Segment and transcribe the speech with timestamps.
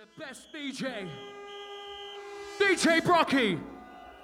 [0.00, 1.04] the best DJ.
[2.56, 3.60] DJ Brockie,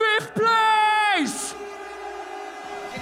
[0.00, 1.52] fifth place!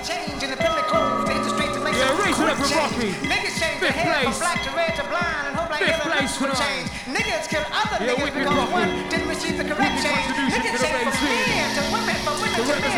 [0.02, 2.58] Change in the public clothes, they hit the street to make Yeah, raise it up
[2.58, 3.14] for Rocky.
[3.14, 3.30] change.
[3.30, 4.26] Niggas change their Fifth hair place.
[4.26, 6.86] from black to red to blind and hope like Fifth hell place will change.
[7.14, 8.74] Niggas kill other Yeah, niggas because Rocky.
[8.74, 10.34] one didn't receive the correct Wicked change.
[10.50, 12.90] Niggas change from men to women, from women to men.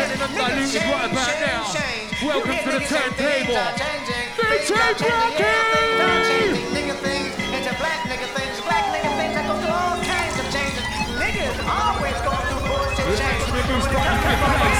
[0.57, 1.69] Niggas change, right about change, now.
[1.69, 2.09] change.
[2.25, 3.61] Welcome You to the turntable.
[3.77, 6.66] changing, DJ changing, Brockie.
[13.93, 14.76] 太棒了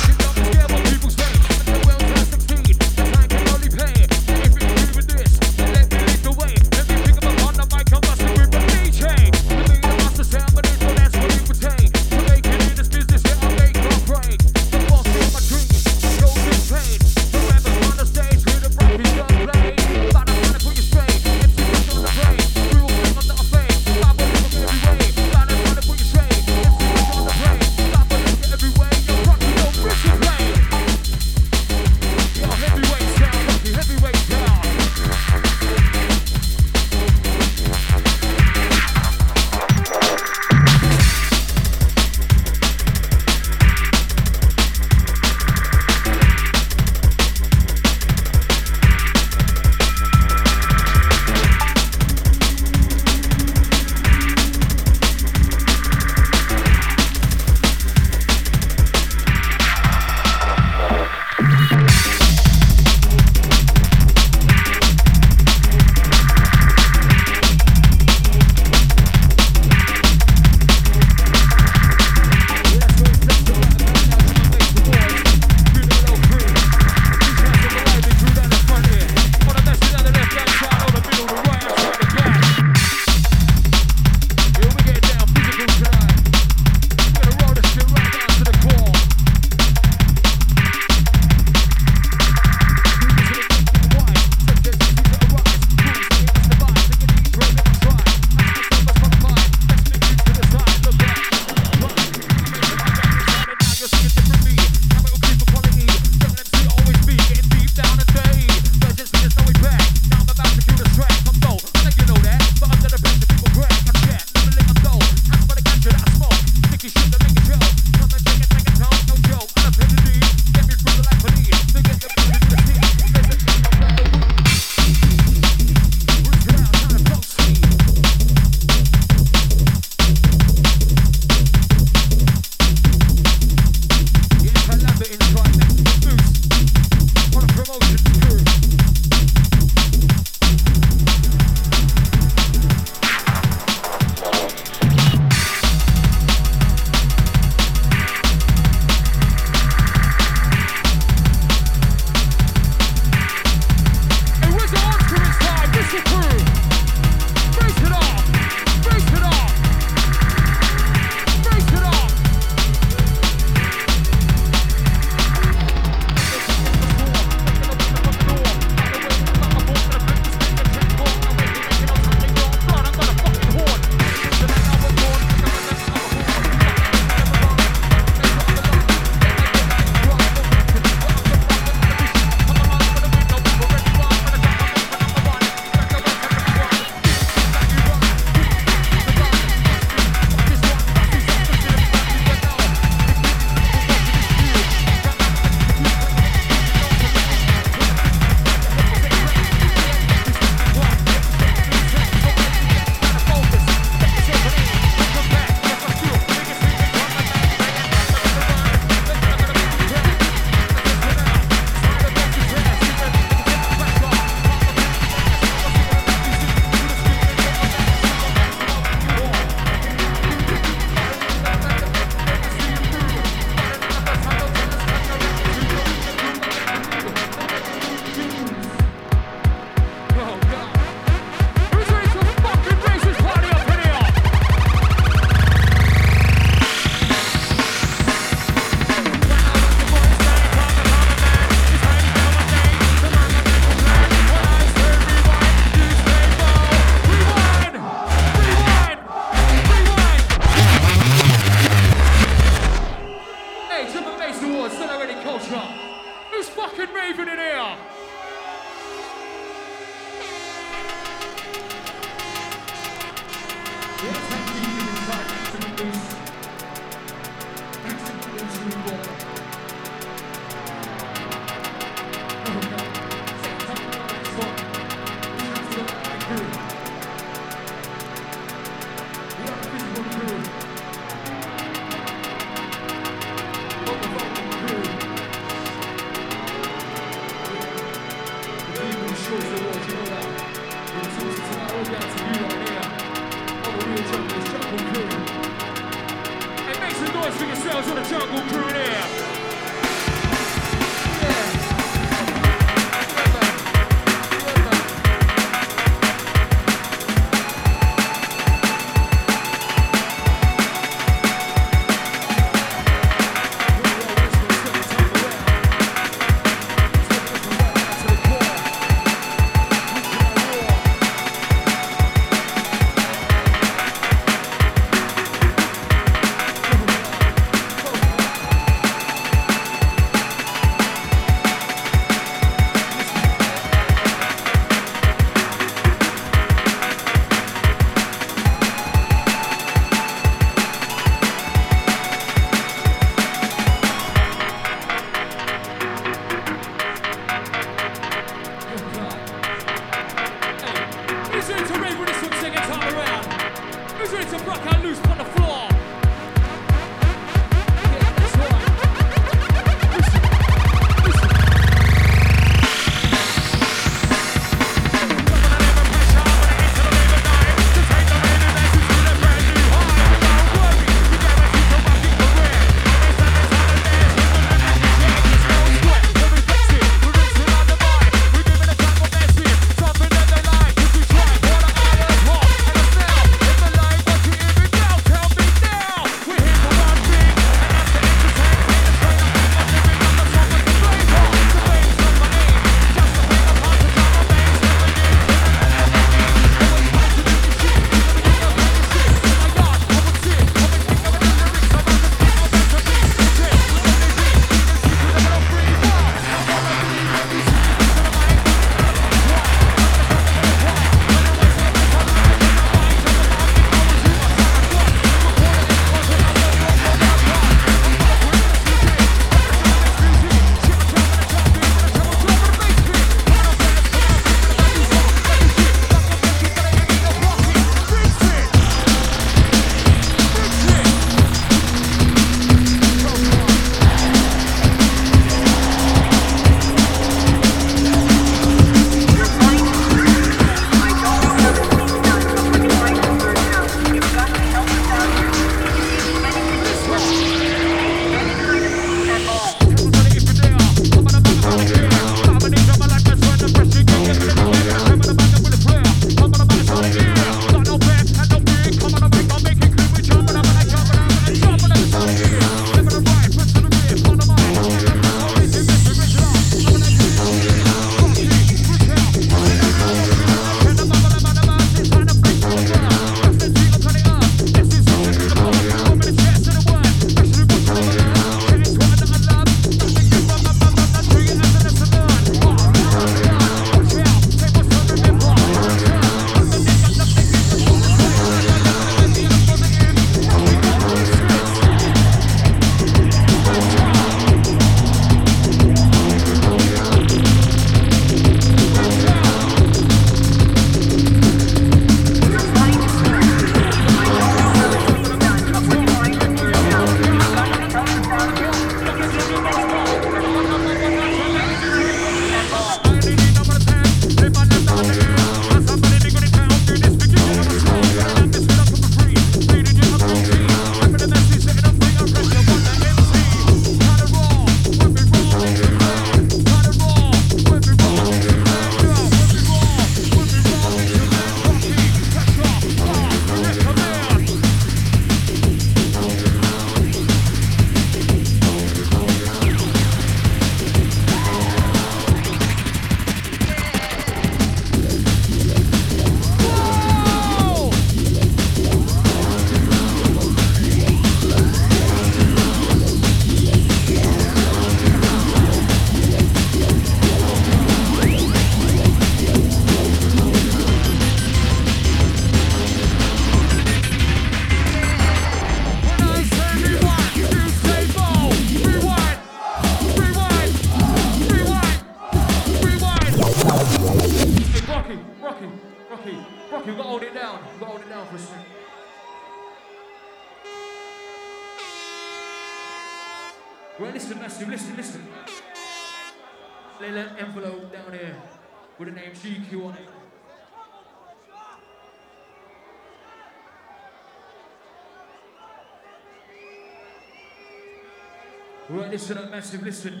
[599.44, 600.00] massive listen.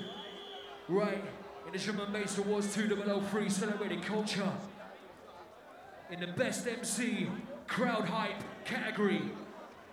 [0.88, 1.22] Right,
[1.66, 4.50] in the Drum & Bass Awards 2003 celebrating culture.
[6.10, 7.28] In the best MC
[7.66, 9.20] crowd hype category,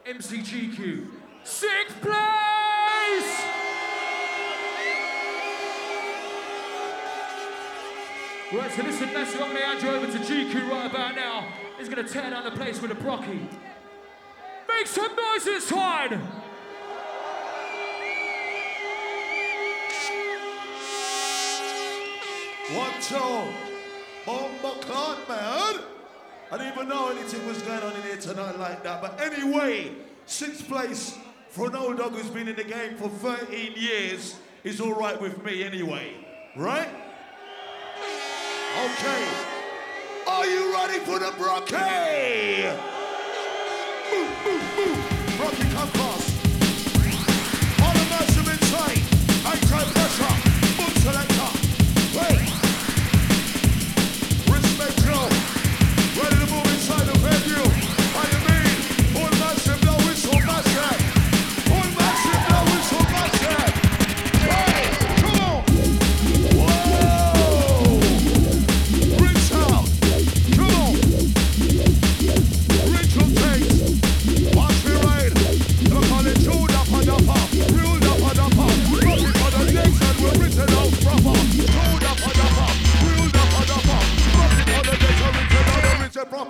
[0.06, 1.06] MCGQ,
[1.44, 3.42] sixth place!
[8.54, 11.46] Right, so listen, massive, I'm gonna over to GQ right about now.
[11.78, 13.50] He's gonna tear down the place with a Brockie.
[14.70, 16.22] Make some noise this time!
[23.02, 23.48] show.
[24.28, 25.84] Oh, Bomba man.
[26.52, 29.02] I didn't even know anything was going on in here tonight like that.
[29.02, 29.92] But anyway,
[30.26, 31.18] sixth place
[31.50, 35.20] for an old dog who's been in the game for 13 years is all right
[35.20, 36.14] with me anyway.
[36.56, 36.90] Right?
[38.84, 39.28] Okay.
[40.28, 42.78] Are you ready for the brocade?
[44.12, 45.40] Move, move, move.
[45.40, 46.32] Rocky, come cross.
[47.82, 47.96] On
[48.72, 49.02] tight.
[49.44, 50.94] High time pressure.
[50.94, 51.31] to select.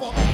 [0.01, 0.30] po.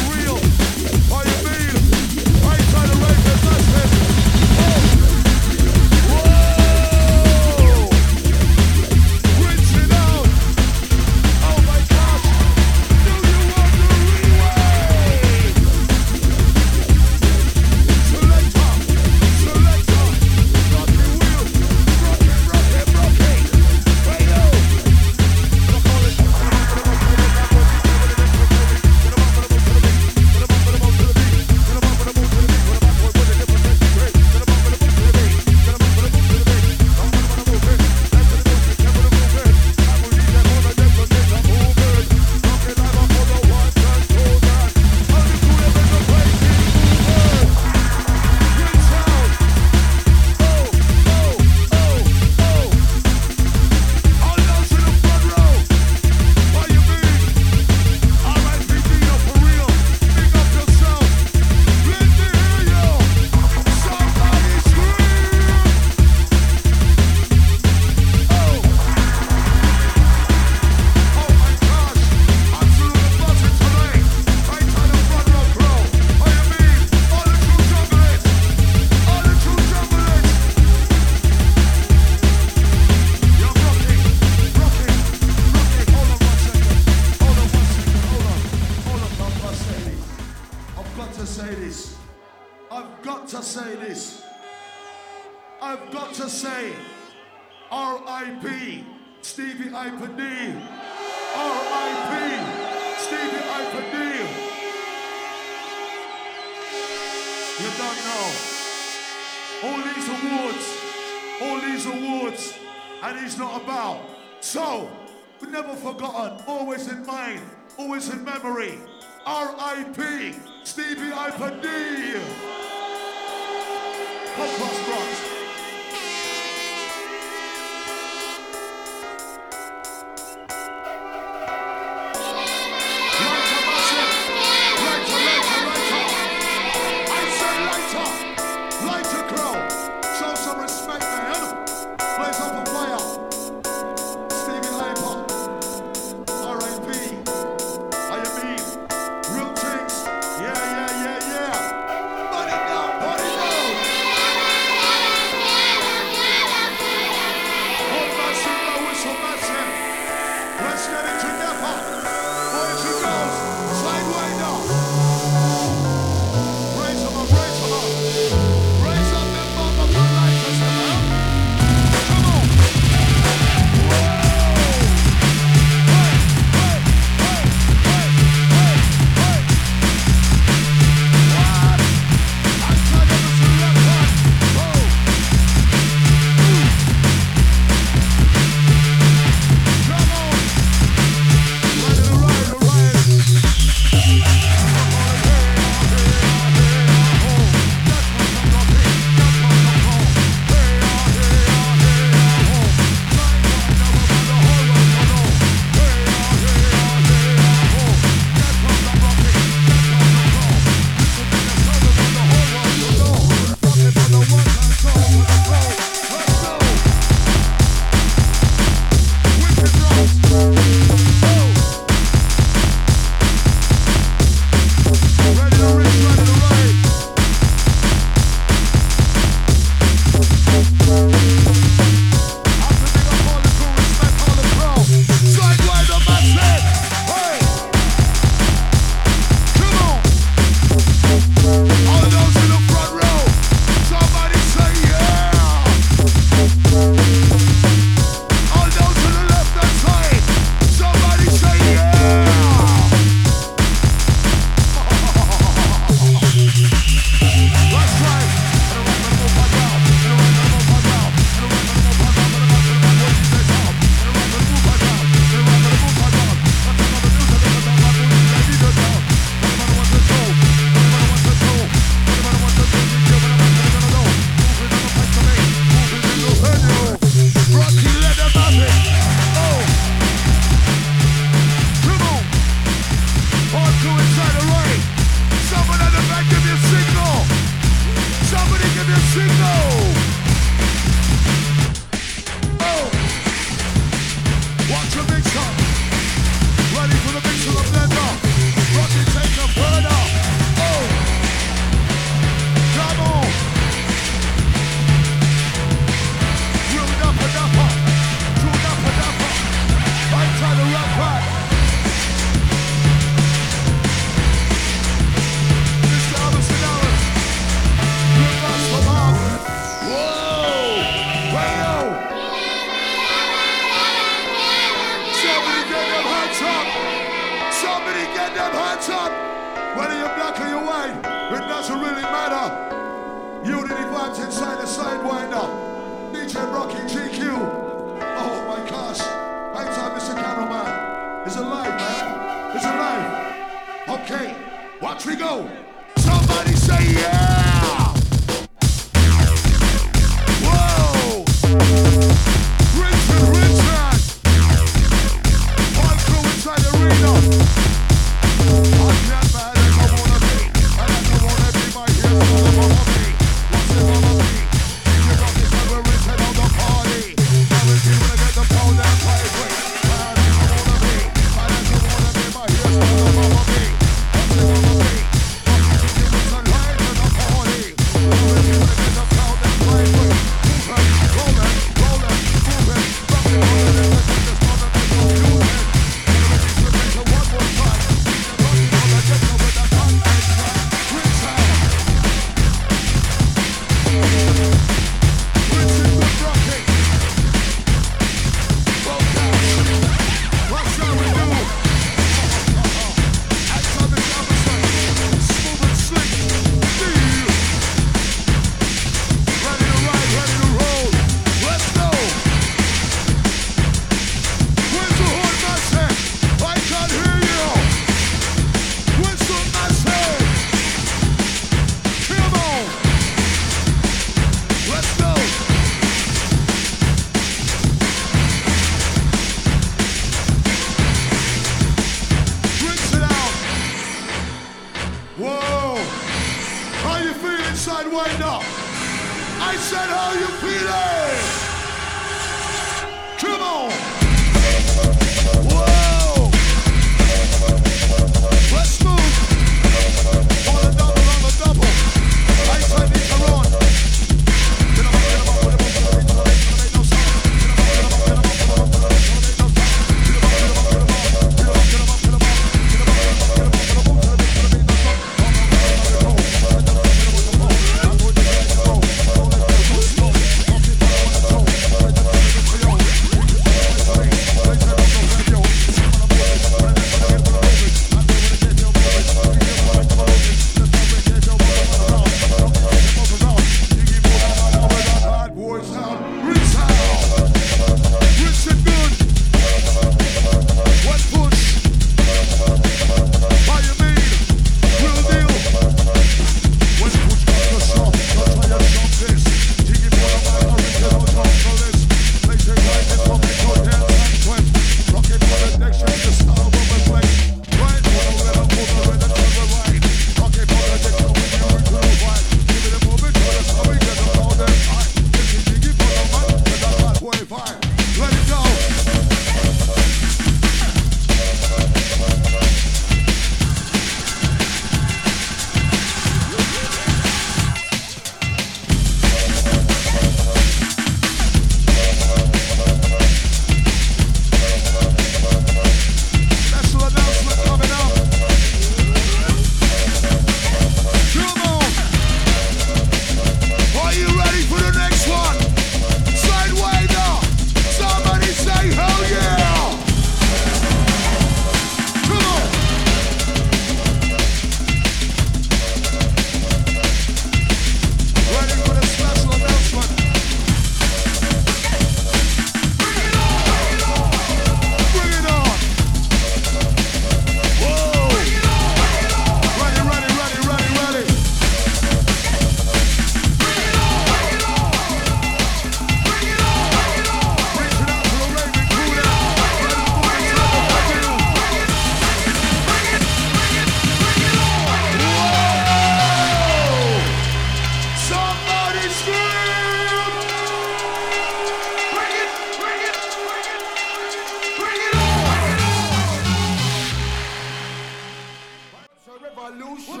[599.36, 600.00] revolution.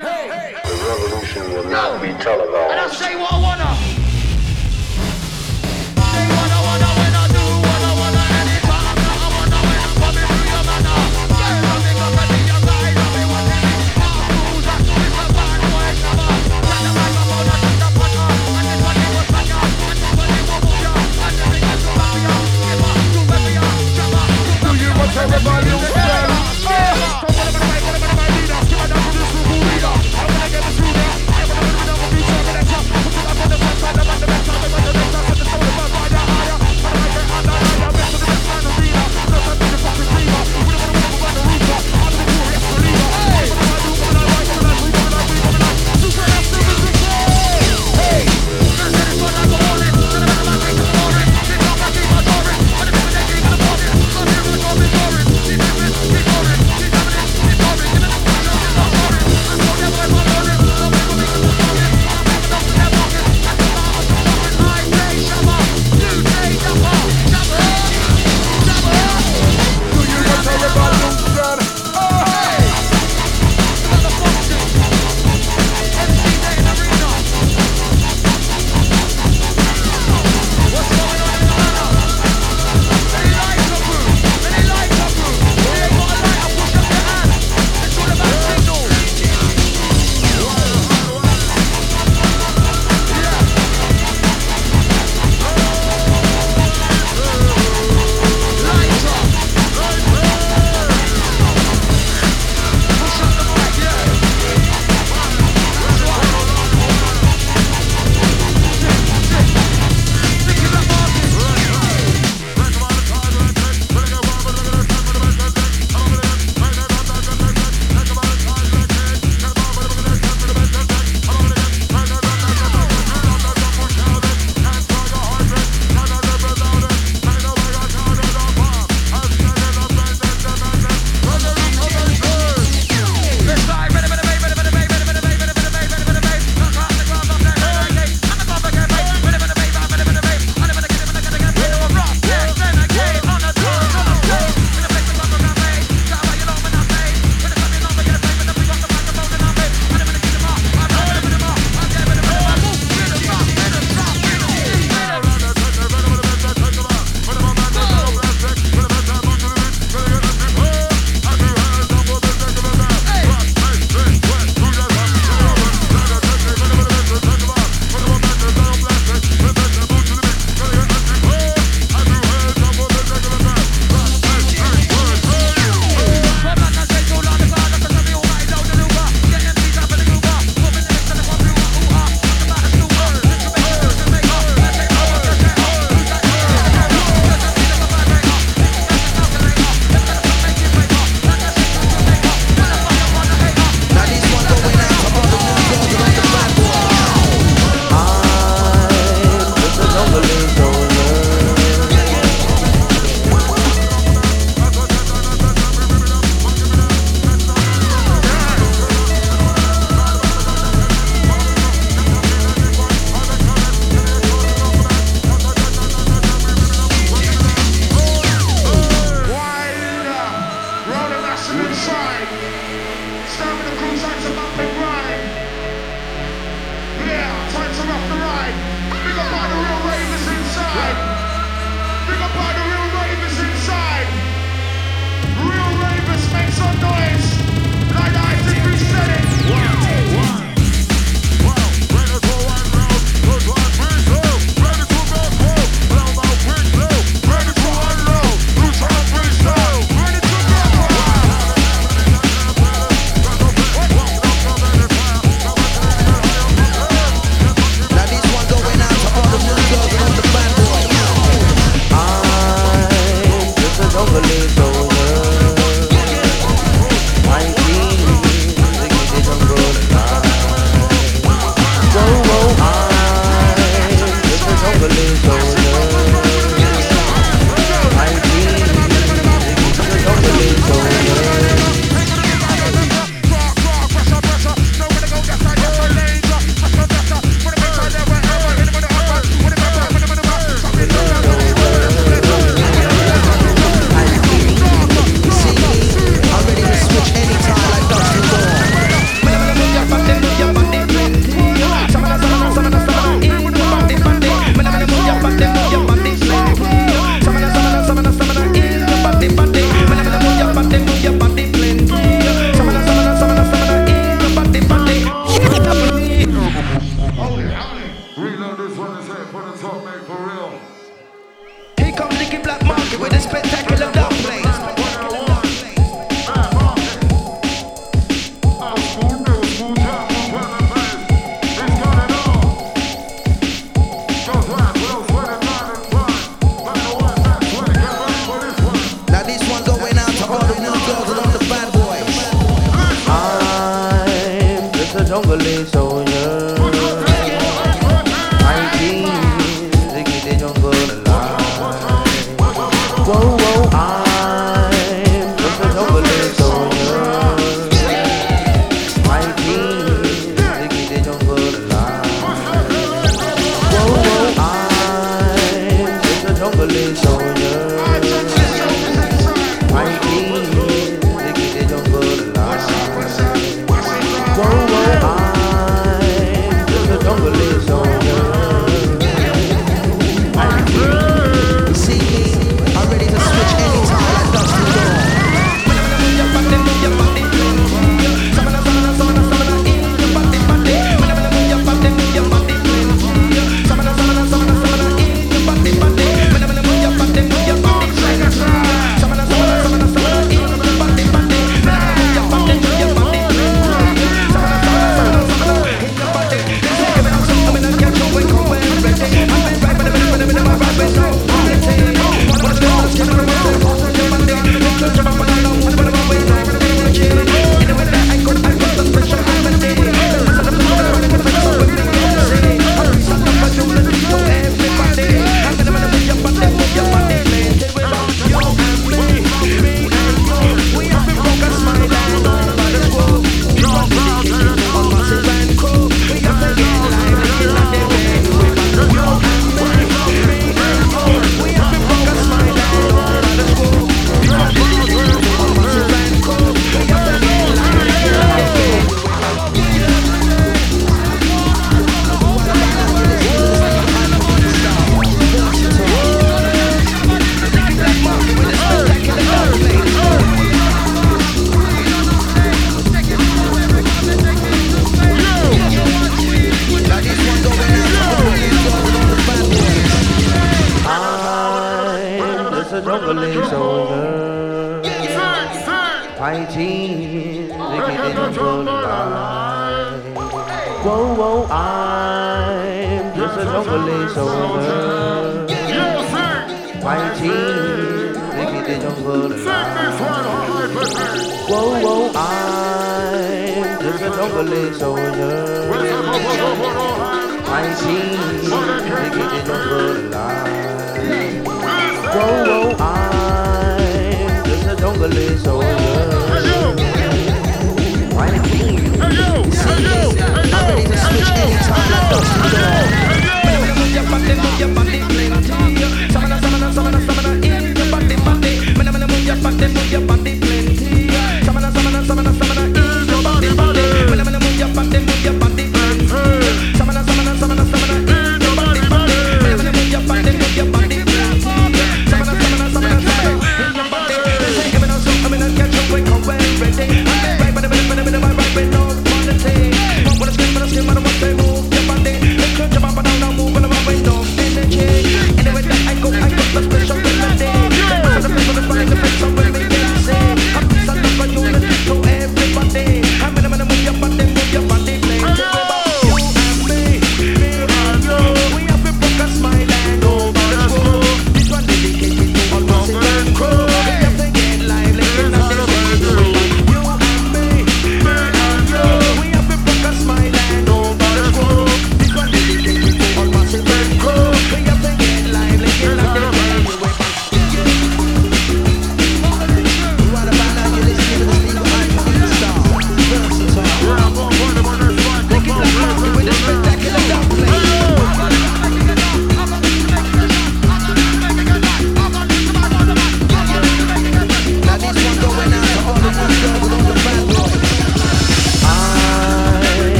[0.00, 0.56] Hey, hey.
[0.64, 2.70] The revolution will not be televised.
[2.70, 4.07] And I say what I wanna.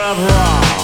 [0.00, 0.83] Of Ra.